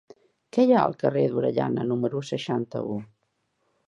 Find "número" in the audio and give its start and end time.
1.91-2.21